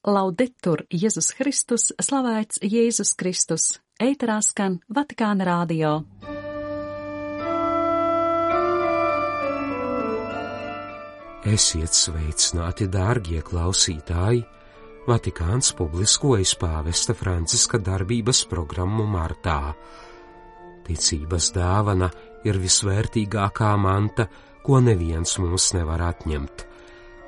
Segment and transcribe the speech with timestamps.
[0.00, 3.64] Laudetur Jēzus Kristus, slavēts Jēzus Kristus,
[4.00, 5.90] eitarā skan Vatikāna rādio.
[11.44, 14.40] Esiet sveicināti, dārgie klausītāji!
[15.04, 19.74] Vatikāns publiskojas pāvesta Franciska darbības programmu martā.
[20.88, 22.08] Ticības dāvana
[22.48, 24.30] ir visvērtīgākā manta,
[24.64, 26.69] ko neviens mums nevar atņemt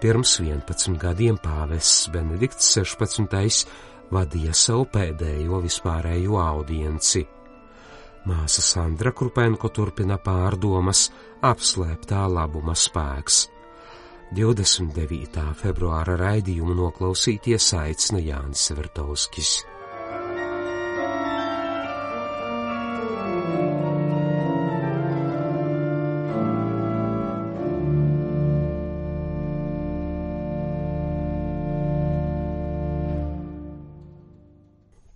[0.03, 3.68] Pirms 11 gadiem pāvests Benedikts 16.
[4.11, 7.22] vadīja savu pēdējo vispārējo audienci.
[8.26, 11.04] Māsa Sandra Krupenko turpina pārdomas
[11.46, 13.45] apslēptā labuma spēks.
[14.35, 15.46] 29.
[15.62, 19.61] februāra raidījumu noklausīties aicina Jānis Vertovskis.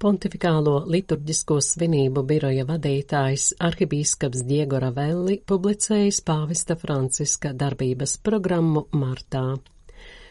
[0.06, 9.42] Pontifikālo liturģisko svinību biroja vadītājs arhibīskaps Diego Ravelli publicējis pāvesta Franciska darbības programmu martā.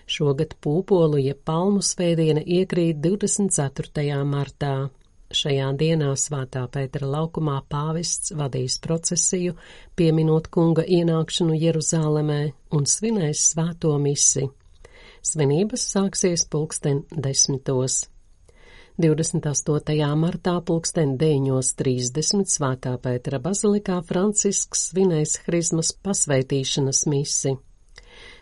[0.07, 4.15] Šogad pūpolu jeb palmu svētdiena iekrīt 24.
[4.23, 4.71] martā.
[5.41, 9.59] Šajā dienā svētā Pētera laukumā pāvests vadīs procesiju,
[9.99, 14.47] pieminot kunga ienākšanu Jeruzālemē un svinēs svēto misi.
[15.19, 18.05] Svinības sāksies pulksten desmitos.
[18.97, 20.15] 28.
[20.15, 27.57] martā pulksten 9.30 Svētā Pētera bazilikā Francisks svinēs Hrizmas pasveitīšanas misi.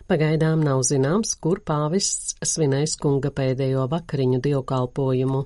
[0.06, 5.42] Pagaidām nav zināms, kur pāvests svinēs kunga pēdējo vakariņu dievkalpojumu.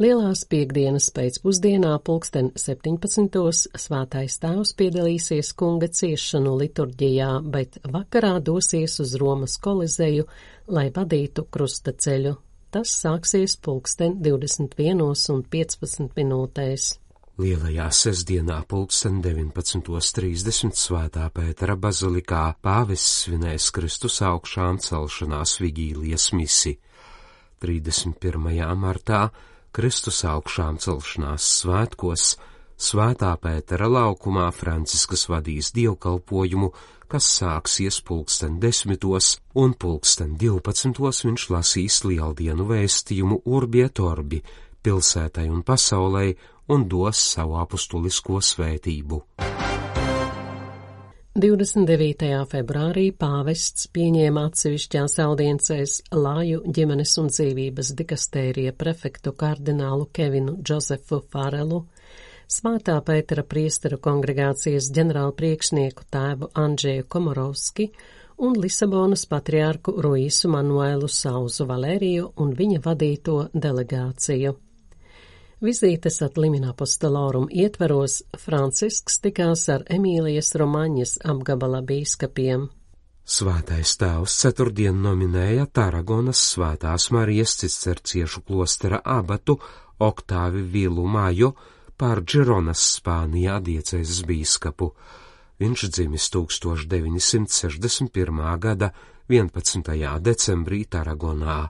[0.00, 3.40] Lielās piekdienas pēcpusdienā pulksten 17.
[3.84, 10.24] svētais tēvs piedalīsies kunga ciešanu liturģijā, bet vakarā dosies uz Romas kolizeju,
[10.72, 12.40] lai vadītu krusta ceļu
[12.70, 16.84] Tas sāksies pulksten 21 un 15 minūtēs.
[17.40, 26.76] Lielajā sestdienā pulksten 19.30 svētā Pētera bazilikā pāvests svinēs Kristus augšām celšanās vigīlijas misi.
[27.64, 28.46] 31.
[28.78, 29.24] martā
[29.74, 32.30] Kristus augšām celšanās svētkos
[32.80, 36.70] Svētā Pētera laukumā Franciskas vadīs dievkalpojumu
[37.10, 44.42] kas sāksies pulksten desmitos, un pulksten divpadsmitos viņš lasīs lieldienu vēstījumu Urbietorbi
[44.84, 46.26] pilsētai un pasaulē
[46.70, 49.24] un dos savu apustulisko svētību.
[51.40, 52.28] 29.
[52.50, 61.84] februārī pāvests pieņēma atsevišķās audiencēs Lāju ģimenes un dzīvības dikastērija prefektu kardinālu Kevinu Džozefu Farelu,
[62.50, 67.86] Svētā Pētera priestera kongregācijas ģenerāla priekšnieku tēvu Andžēju Komorovski
[68.42, 74.56] un Lisabonas patriārku Ruīsu Manuēlu Sauzu Valēriju un viņa vadīto delegāciju.
[75.62, 82.66] Vizītes at Limina Apostolorum ietveros Francisks tikās ar Emīlijas Romaņas apgabala bīskapiem.
[83.30, 89.60] Svētais tēvs ceturtdien nominēja Taragonas svētās Marijas cisterciešu klostera abatu
[90.02, 91.54] Oktāvi Vilu Māju
[92.00, 94.86] pār Džironas Spānijā diecēzes bīskapu.
[95.60, 98.40] Viņš dzimis 1961.
[98.56, 98.88] gada
[99.28, 99.84] 11.
[100.24, 101.68] decembrī Taragonā,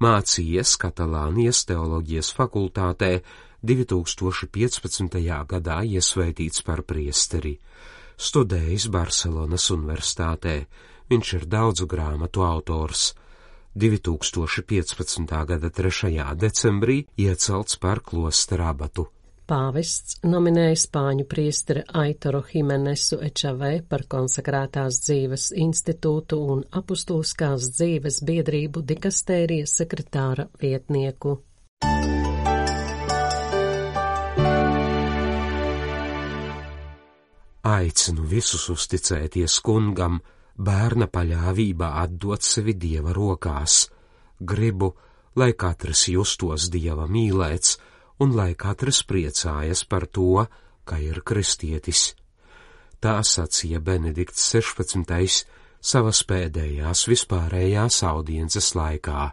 [0.00, 3.20] mācījies Katalānijas teoloģijas fakultātē,
[3.66, 5.20] 2015.
[5.52, 7.58] gadā iesvētīts par priesteri.
[8.16, 10.64] Studējis Barcelonas universitātē,
[11.12, 13.12] viņš ir daudzu grāmatu autors.
[13.76, 15.44] 2015.
[15.52, 16.32] gada 3.
[16.40, 19.12] decembrī iecelts par klosterabatu.
[19.46, 28.82] Pāvests nominēja spāņu priesteri Aitoro Himenesu Ečavē par konsekrētās dzīves institūtu un apustuliskās dzīves biedrību
[28.90, 31.36] dikastērijas sekretāra vietnieku.
[37.76, 40.18] Aicinu visus uzticēties kungam,
[40.58, 43.84] bērna paļāvībā atdot sevi dieva rokās.
[44.42, 44.96] Gribu,
[45.38, 47.78] lai katrs justos dieva mīlēts,
[48.22, 50.46] un lai katrs priecājas par to,
[50.84, 52.14] ka ir kristietis.
[53.00, 55.44] Tā sacīja Benedikts 16.
[55.80, 59.32] savas pēdējās vispārējās audiences laikā.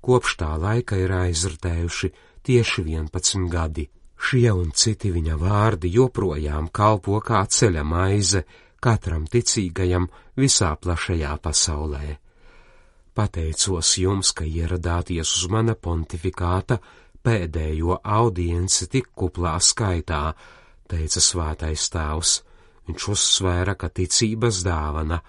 [0.00, 2.12] Kopš tā laika ir aizritējuši
[2.44, 3.88] tieši 11 gadi.
[4.20, 8.44] Šie un citi viņa vārdi joprojām kalpo kā ceļa maize
[8.80, 12.18] katram ticīgajam visā plašajā pasaulē.
[13.16, 16.78] Pateicos jums, ka ieradāties uz mana pontifikāta
[17.24, 20.22] pēdējo audienci tik kuplā skaitā,
[20.90, 22.32] teica svētais tēvs.
[22.88, 25.20] Viņš uzsvēra, ka ticības dāvana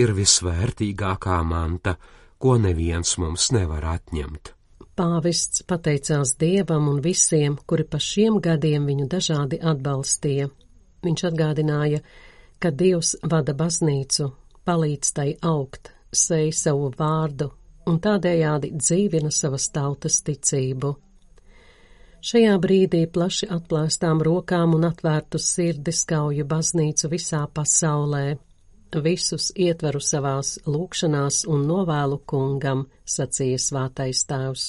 [0.00, 1.96] ir visvērtīgākā manta,
[2.40, 4.54] ko neviens mums nevar atņemt.
[4.96, 10.50] Pāvests pateicās Dievam un visiem, kuri pa šiem gadiem viņu dažādi atbalstīja.
[11.04, 12.02] Viņš atgādināja,
[12.60, 14.28] ka Dievs vada baznīcu,
[14.68, 17.48] palīdz tai augt, sej savu vārdu
[17.88, 20.92] un tādējādi dzīvina savas tautas ticību.
[22.20, 28.24] Šajā brīdī plaši atplēstām rokām un atvērtu sirdi skauju baznīcu visā pasaulē,
[29.06, 34.66] visus ietveru savās lūkšanās un novēlu kungam, sacīja svātais tēvs.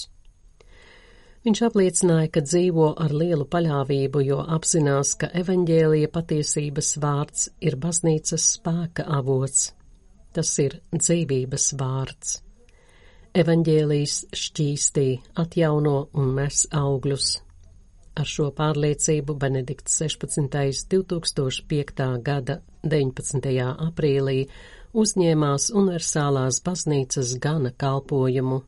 [1.43, 8.45] Viņš apliecināja, ka dzīvo ar lielu paļāvību, jo apzinās, ka evaņģēlija patiesības vārds ir baznīcas
[8.59, 9.71] spēka avots.
[10.31, 12.37] Tas ir dzīvības vārds.
[13.31, 15.05] Evaņģēlijs šķīstī,
[15.39, 17.27] atjauno un nes augļus,
[18.19, 20.49] Ar šo pārliecību Benedikts 16.
[20.91, 22.07] 2005.
[22.25, 23.53] gada 19.
[23.85, 24.35] aprīlī
[24.91, 28.59] uzņēmās universālās baznīcas gana kalpojumu.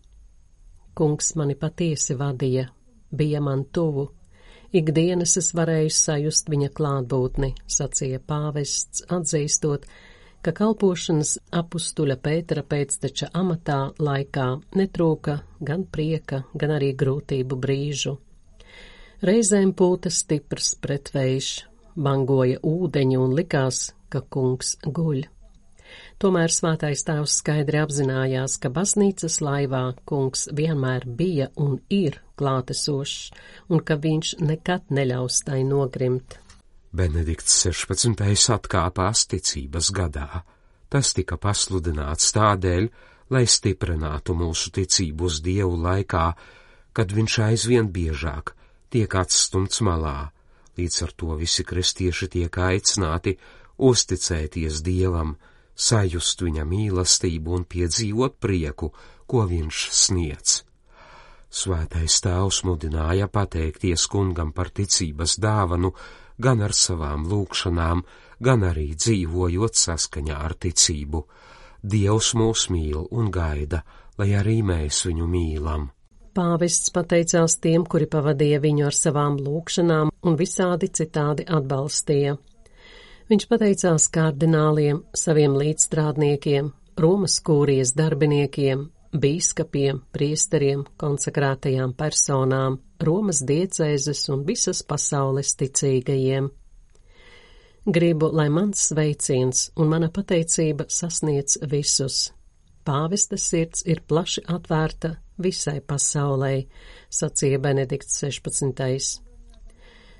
[0.96, 2.70] Kungs mani patiesi vadīja,
[3.12, 4.08] bija man tuvu,
[4.72, 9.92] ikdienas es varēju sajust viņa klātbūtni, sacīja pāvests, atzīstot,
[10.44, 18.18] ka kalpošanas apustuļa Pētera pēcteča amatā laikā netrūka gan prieka, gan arī grūtību brīžu.
[19.24, 21.52] Reizēm pūta stiprs pretvējš,
[21.96, 25.24] bangoja ūdeņi un likās, ka kungs guļ.
[26.20, 33.32] Tomēr svētais tēvs skaidri apzinājās, ka baznīcas laivā kungs vienmēr bija un ir klātesošs,
[33.72, 36.40] un ka viņš nekad neļaus tai nogrimt.
[36.94, 38.22] Benedikts 16.
[38.54, 40.44] atkāpās ticības gadā.
[40.94, 42.86] Tas tika pasludināts tādēļ,
[43.34, 46.28] lai stiprinātu mūsu ticību uz Dievu laikā,
[46.94, 48.54] kad viņš aizvien biežāk
[48.94, 50.30] tiek atstumts malā,
[50.78, 53.40] līdz ar to visi kristieši tiek aicināti
[53.82, 55.34] uzticēties Dievam,
[55.74, 58.94] sajust viņa mīlestību un piedzīvot prieku,
[59.26, 60.60] ko viņš sniedz.
[61.50, 65.96] Svētais tēvs mudināja pateikties kungam par ticības dāvanu,
[66.38, 68.04] gan ar savām lūkšanām,
[68.44, 71.26] gan arī dzīvojot saskaņā ar ticību.
[71.84, 73.84] Dievs mūs mīl un gaida,
[74.18, 75.90] lai arī mēs viņu mīlam.
[76.34, 82.38] Pāvests pateicās tiem, kuri pavadīja viņu ar savām lūkšanām un visādi citādi atbalstīja.
[83.30, 88.84] Viņš pateicās kārdināliem, saviem līdzstrādniekiem, Romas kūrijas darbiniekiem,
[89.14, 96.50] bīskapiem, priesteriem, konsekrētajām personām, Romas diecēzes un visas pasaules ticīgajiem.
[97.84, 102.30] Gribu, lai mans sveiciens un mana pateicība sasniedz visus.
[102.88, 106.54] Pāvesta sirds ir plaši atvērta visai pasaulē,
[107.12, 109.20] sacīja Benedikts 16.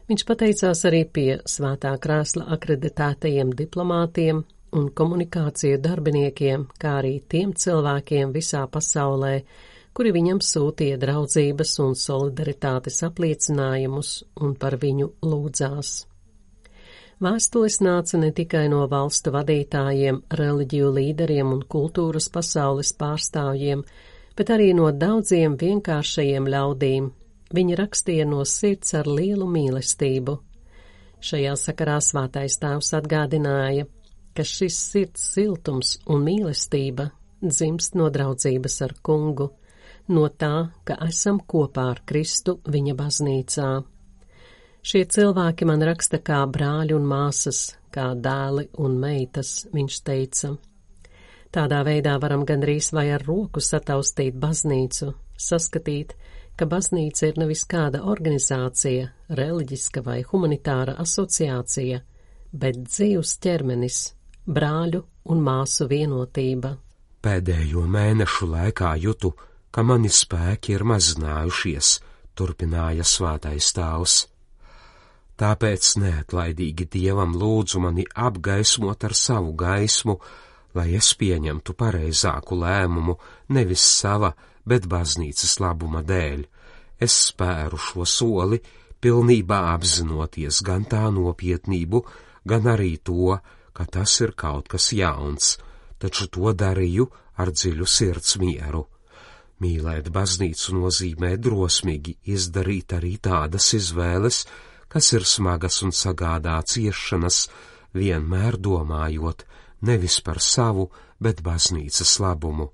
[0.10, 4.44] Viņš pateicās arī pie svētā krēsla akreditētajiem diplomātiem
[4.76, 9.38] un komunikāciju darbiniekiem, kā arī tiem cilvēkiem visā pasaulē,
[9.94, 15.94] kuri viņam sūtīja draudzības un solidaritātes apliecinājumus un par viņu lūdzās.
[17.24, 23.84] Vēstules nāca ne tikai no valstu vadītājiem, reliģiju līderiem un kultūras pasaules pārstāvjiem,
[24.36, 27.12] bet arī no daudziem vienkāršajiem ļaudīm.
[27.54, 30.40] Viņi rakstīja no sirds ar lielu mīlestību.
[31.24, 33.86] Šajā sakarā svātais tēvs atgādināja,
[34.36, 37.12] ka šis sirds siltums un mīlestība
[37.44, 39.52] dzimst no draudzības ar kungu,
[40.08, 43.70] no tā, ka esam kopā ar Kristu viņa baznīcā.
[44.84, 50.56] Šie cilvēki man raksta kā brāļi un māsas, kā dēli un meitas, viņš teica.
[51.54, 56.16] Tādā veidā varam gandrīz vai ar roku sataustīt baznīcu, saskatīt,
[56.58, 62.02] ka baznīca ir nevis kāda organizācija, reliģiska vai humanitāra asociācija,
[62.52, 64.02] bet dzīvs ķermenis,
[64.46, 66.76] brāļu un māsu vienotība.
[67.24, 69.32] Pēdējo mēnešu laikā jutu,
[69.74, 71.96] ka mani spēki ir mazinājušies,
[72.38, 74.16] turpināja svātais tēvs.
[75.42, 80.20] Tāpēc neatlaidīgi dievam lūdzu mani apgaismot ar savu gaismu,
[80.78, 83.18] lai es pieņemtu pareizāku lēmumu
[83.58, 84.34] nevis sava,
[84.66, 86.46] bet baznīcas labuma dēļ.
[87.02, 88.62] Es spēru šo soli,
[89.02, 92.06] pilnībā apzinoties gan tā nopietnību,
[92.46, 93.36] gan arī to,
[93.74, 95.58] ka tas ir kaut kas jauns,
[95.98, 97.10] taču to darīju
[97.42, 98.93] ar dziļu sirds mieru.
[99.64, 104.44] Mīlēt baznīcu nozīmē drosmīgi izdarīt arī tādas izvēles,
[104.92, 107.48] kas ir smagas un sagādā ciešanas,
[107.96, 109.46] vienmēr domājot,
[109.88, 110.90] nevis par savu,
[111.24, 112.72] bet baznīcas labumu.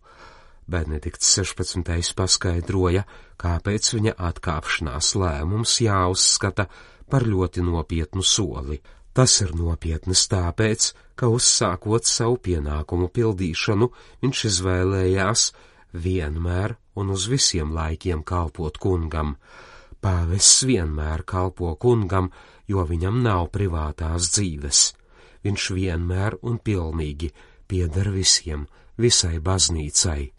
[0.69, 2.13] Benedikts 16.
[2.17, 3.05] paskaidroja,
[3.41, 6.67] kāpēc viņa atkāpšanās lēmums jāuzskata
[7.09, 8.77] par ļoti nopietnu soli.
[9.13, 13.89] Tas ir nopietnas tāpēc, ka uzsākot savu pienākumu pildīšanu,
[14.21, 15.49] viņš izvēlējās
[15.93, 19.35] vienmēr un uz visiem laikiem kalpot kungam.
[19.99, 22.31] Pāvests vienmēr kalpo kungam,
[22.67, 24.81] jo viņam nav privātās dzīves.
[25.43, 27.31] Viņš vienmēr un pilnīgi
[27.67, 28.67] pieder visiem,
[28.97, 30.31] visai baznīcai.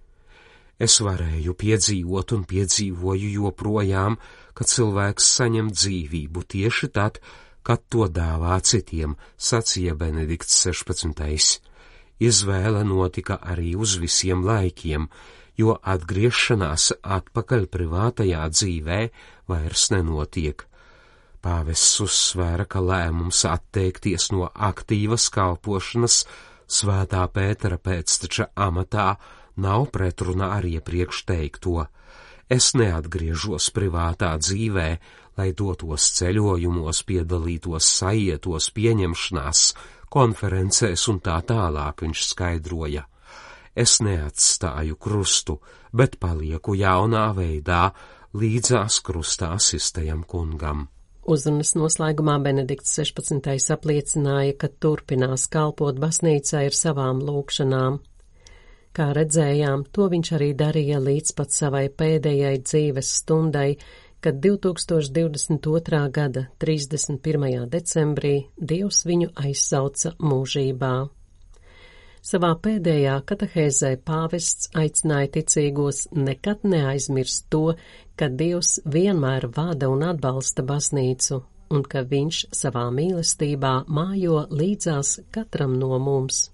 [0.81, 4.17] Es varēju piedzīvot un piedzīvoju joprojām,
[4.57, 7.21] ka cilvēks saņem dzīvību tieši tad,
[7.63, 11.61] kad to dāvā citiem, sacīja Benedikts 16.
[12.21, 15.09] Izvēle notika arī uz visiem laikiem,
[15.61, 19.01] jo atgriešanās atpakaļ privātajā dzīvē
[19.51, 20.67] vairs nenotiek.
[21.41, 26.25] Pāvests uzsvēra, ka lēmums atteikties no aktīvas kalpošanas
[26.71, 29.15] svētā Pētera pēcteča amatā
[29.61, 31.87] nav pretrunā ar iepriekš teikto.
[32.51, 34.89] Es neatgriežos privātā dzīvē,
[35.39, 39.63] lai dotos ceļojumos, piedalītos sajietos, pieņemšanās,
[40.11, 43.07] konferencēs un tā tālāk, viņš skaidroja.
[43.81, 45.61] Es neatstāju krustu,
[45.97, 47.91] bet palieku jaunā veidā
[48.37, 50.89] līdzās krustā asistajam kungam.
[51.31, 53.49] Uzrunas noslēgumā Benedikts 16.
[53.75, 57.99] apliecināja, ka turpinās kalpot baznīcai ar savām lūkšanām.
[58.97, 63.77] Kā redzējām, to viņš arī darīja līdz pat savai pēdējai dzīves stundai,
[64.21, 66.03] kad 2022.
[66.19, 67.71] gada 31.
[67.71, 70.95] decembrī Dievs viņu aizsauca mūžībā.
[72.21, 77.63] Savā pēdējā katehēzē pāvests aicināja ticīgos nekad neaizmirst to,
[78.21, 81.41] ka Dievs vienmēr vada un atbalsta baznīcu,
[81.73, 86.51] un ka viņš savā mīlestībā mājo līdzās katram no mums.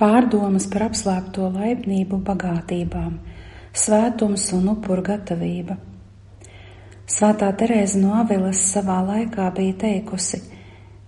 [0.00, 3.18] Pārdomas par apslēpto laipnību bagātībām,
[3.74, 5.76] svētums un upuru gatavība.
[7.10, 10.40] Svētā Terēza no Avilas savā laikā bija teikusi,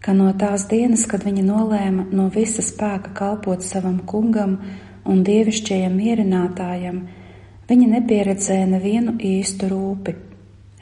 [0.04, 4.58] ka no tās dienas, kad viņa nolēma no visa spēka kalpot savam kungam
[5.06, 7.00] un dievišķajam mierinātājam,
[7.70, 10.14] viņa nepieredzēja nevienu īstu rūpi.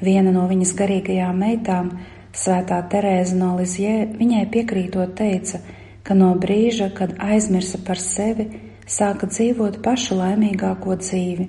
[0.05, 1.95] Viena no viņas garīgajām meitām,
[2.35, 8.51] Svētā Terēza no Lizjē, viņai piekrītot teica, ka no brīža, kad aizmirsa par sevi,
[8.85, 11.47] sāka dzīvot pašu laimīgāko dzīvi,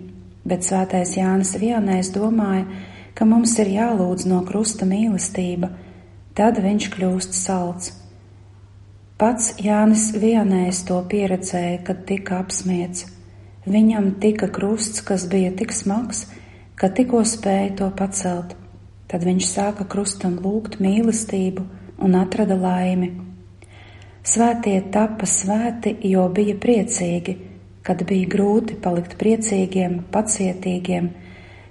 [0.48, 2.64] bet svētais Jānis Viannais domāja,
[3.16, 5.74] ka mums ir jālūdz no krusta mīlestība,
[6.40, 7.92] tad viņš kļūst salds.
[9.20, 13.06] Pats Jānis Viannais to pieredzēja, kad tika apsmiets.
[13.68, 16.26] Viņam tika krusts, kas bija tik smags,
[16.76, 18.56] ka tikko spēja to pacelt.
[19.08, 21.64] Tad viņš sāka krustam lūgt mīlestību
[22.04, 23.25] un atrada laimi.
[24.25, 27.36] Svētie tapa svēti, jo bija priecīgi,
[27.86, 31.12] kad bija grūti palikt priecīgiem, pacietīgiem,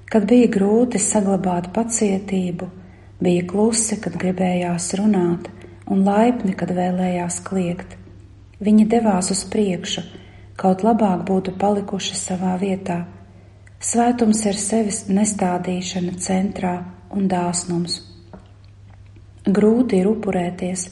[0.07, 2.71] kad bija grūti saglabāt pacietību,
[3.19, 5.51] bija klusi, kad gribējās runāt,
[5.91, 7.99] un laipni, kad vēlējās kliegt.
[8.63, 10.07] Viņi devās uz priekšu,
[10.55, 13.03] kaut labāk būtu palikuši savā vietā.
[13.83, 16.77] Svētums ir sevis nestādīšana centrā
[17.11, 17.99] un dāsnums.
[19.45, 20.87] Grūti ir upurēties,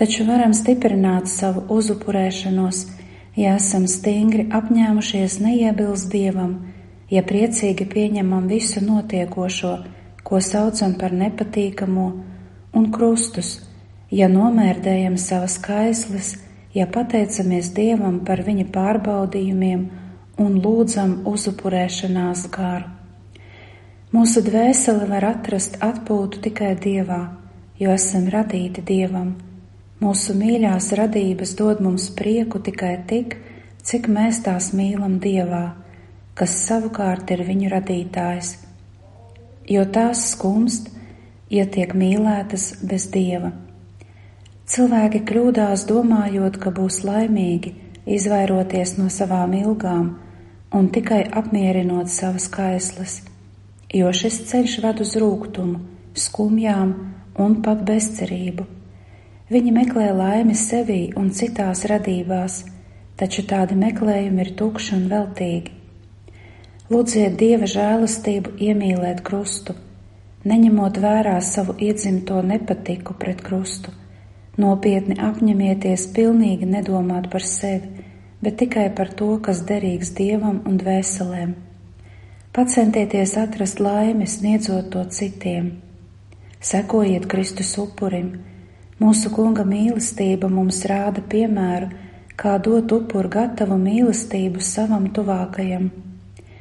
[0.00, 2.78] taču varam stiprināt savu uzupurēšanos,
[3.36, 6.54] ja esam stingri apņēmušies neiebilst Dievam,
[7.12, 9.72] ja priecīgi pieņemam visu notiekošo,
[10.24, 12.06] ko saucam par nepatīkamo,
[12.80, 13.58] un krustus,
[14.08, 16.32] ja nomērdējam savas kaislis,
[16.72, 19.84] ja pateicamies Dievam par viņa pārbaudījumiem
[20.40, 22.88] un lūdzam uzupurēšanās garu.
[24.16, 27.20] Mūsu dvēseli var atrast atpūtu tikai Dievā,
[27.78, 29.49] jo esam radīti Dievam
[30.00, 33.34] Mūsu mīļās radības dod mums prieku tikai tik,
[33.84, 35.74] cik mēs tās mīlam Dievā,
[36.32, 38.54] kas savukārt ir viņu radītājs,
[39.68, 40.88] jo tās skumst,
[41.52, 43.52] ja tiek mīlētas bez Dieva.
[44.70, 47.74] Cilvēki kļūdās domājot, ka būs laimīgi,
[48.08, 50.10] izvairoties no savām ilgām
[50.72, 53.20] un tikai apmierinot savas kaislas,
[53.92, 55.84] jo šis ceļš ved uz rūgtumu,
[56.16, 56.98] skumjām
[57.36, 58.79] un pat bezcerību.
[59.50, 62.60] Viņi meklē laimi sevī un citās radībās,
[63.18, 65.72] taču tādi meklējumi ir tukši un veltīgi.
[66.90, 69.74] Lūdziet Dieva žēlastību iemīlēt krustu,
[70.46, 73.90] neņemot vērā savu iedzimto nepatiku pret krustu.
[74.58, 78.06] Nopietni apņemieties pilnīgi nedomāt par sevi,
[78.42, 81.56] bet tikai par to, kas derīgs Dievam un dvēselēm.
[82.54, 85.72] Pacentieties atrast laimi, sniedzot to citiem.
[86.70, 88.32] Sekojiet Kristus upurim,
[89.00, 91.86] Mūsu kunga mīlestība mums rāda piemēru,
[92.36, 95.86] kā dot upuru gatavu mīlestību savam tuvākajam,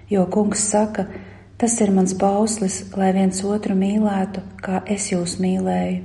[0.08, 1.10] jo kungs saka,
[1.60, 6.00] tas ir mans bauslis, lai viens otru mīlētu, kā es jūs mīlēju.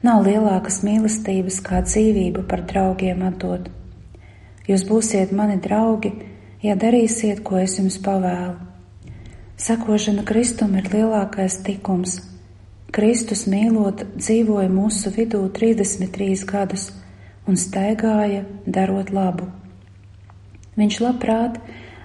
[0.00, 3.68] Nav lielākas mīlestības kā dzīvību par draugiem atdot.
[4.64, 6.14] Jūs būsiet mani draugi,
[6.64, 8.56] ja darīsiet, ko es jums pavēlu.
[9.60, 12.29] Sakošana Kristum ir lielākais tikums.
[12.90, 16.88] Kristus mīlot dzīvoja mūsu vidū 33 gadus
[17.46, 19.46] un staigāja, darot labu.
[20.74, 21.60] Viņš labprāt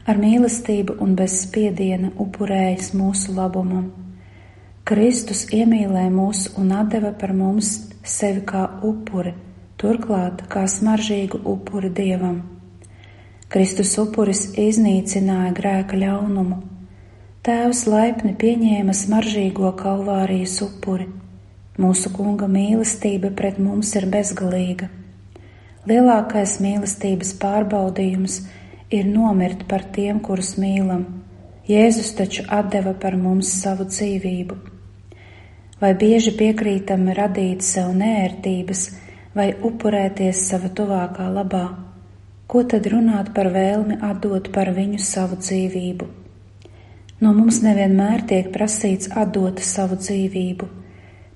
[0.05, 3.87] ar mīlestību un bez spiediena upurējas mūsu labumam.
[4.85, 7.71] Kristus iemīlēja mūs un deva par mums
[8.05, 9.33] sevi kā upuri,
[9.81, 12.43] turklāt kā smaržīgu upuri dievam.
[13.49, 16.74] Kristus upuris iznīcināja grēka ļaunumu.
[17.45, 21.03] Tēvs laipni pieņēma smaržīgo kalvārijas upuri.
[21.77, 24.87] Mūsu kunga mīlestība pret mums ir bezgalīga.
[25.85, 28.39] Lielākais mīlestības pārbaudījums
[28.89, 31.05] ir nomirt par tiem, kurus mīlam.
[31.69, 34.57] Jēzus taču deva par mums savu dzīvību.
[35.85, 38.85] Vai bieži piekrītam radīt sev nērtības
[39.37, 41.65] vai upurēties sava tuvākā labā?
[42.47, 46.24] Ko tad runāt par vēlmi atdot par viņu savu dzīvību?
[47.23, 50.67] No mums nevienmēr tiek prasīts atdot savu dzīvību,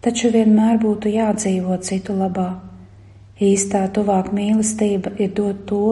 [0.04, 2.50] taču vienmēr būtu jādzīvo citu labā.
[3.40, 5.86] Īstā tuvāk mīlestība ir dot to,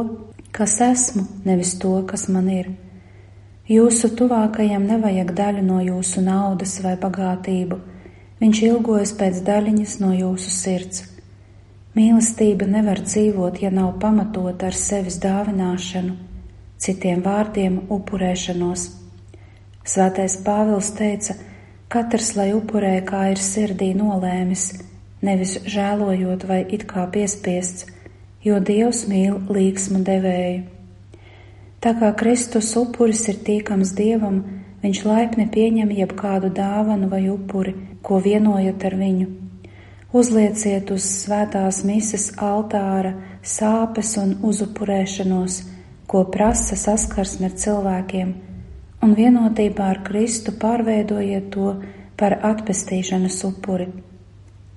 [0.51, 2.73] kas esmu, nevis to, kas man ir.
[3.71, 7.79] Jūsu tuvākajam nevajag daļu no jūsu naudas vai bagātību,
[8.43, 11.03] viņš ilgojas pēc daļiņas no jūsu sirds.
[11.95, 16.13] Mīlestība nevar dzīvot, ja nav pamatota ar sevis dāvināšanu,
[16.77, 18.89] citiem vārdiem upurēšanos.
[19.87, 21.37] Svētais Pāvils teica,
[21.87, 24.65] katrs lai upurē, kā ir sirdī nolēmis,
[25.23, 27.87] nevis žēlojot vai it kā piespiests,
[28.43, 30.61] jo Dievs mīl līksmu devēju.
[31.79, 34.43] Tā kā Kristus upuris ir tīkams Dievam,
[34.83, 39.27] viņš laipni pieņem jebkādu dāvanu vai upuri, ko vienojat ar viņu
[40.15, 43.11] Uzlieciet uz svētās mises altāra
[43.43, 45.57] sāpes un uzupurēšanos,
[46.07, 48.31] ko prasa saskarsme ar cilvēkiem,
[49.03, 51.73] un vienotībā ar Kristu pārveidojiet to
[52.19, 53.87] par atpestīšanas upuri.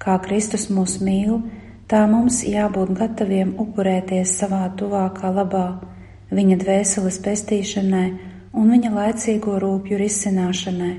[0.01, 1.41] Kā Kristus mūs mīl,
[1.91, 5.67] tā mums jābūt gataviem upurēties savā tuvākā labā,
[6.31, 8.07] viņa dvēseles pestīšanai
[8.57, 10.95] un viņa laicīgo rūpju risināšanai.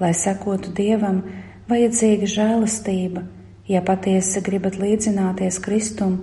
[0.00, 1.20] Lai sekotu Dievam,
[1.68, 3.26] vajadzīga žēlastība
[3.70, 6.16] Ja patiesi gribat līdzināties Kristum,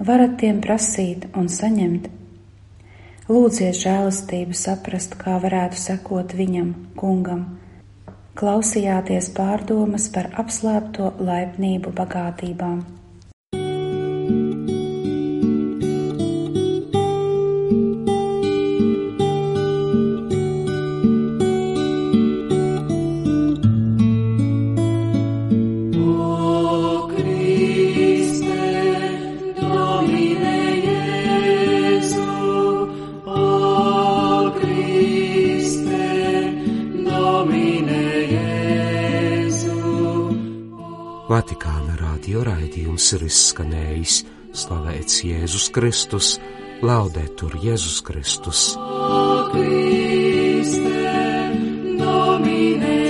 [0.00, 2.06] varat tiem prasīt un saņemt.
[3.24, 7.46] Lūdziet žēlastību saprast, kā varētu sekot viņam, kungam.
[8.36, 12.82] Klausījāties pārdomas par apslēpto laipnību bagātībām.
[41.24, 44.18] Vatikāna radio raidījums ir izskanējis
[44.60, 46.34] slavēts Jēzus Kristus,
[46.84, 48.64] laudētur Jēzus Kristus.
[49.54, 51.14] Kriste,
[51.96, 53.03] Domine